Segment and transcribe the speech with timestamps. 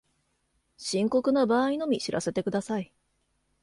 [0.77, 2.91] 深刻な場合のみ知らせてください